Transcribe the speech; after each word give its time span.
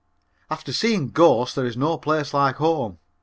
After 0.49 0.73
seeing 0.73 1.09
Ghosts 1.11 1.53
there 1.53 1.67
is 1.67 1.77
no 1.77 1.95
place 1.95 2.33
like 2.33 2.55
home. 2.55 2.97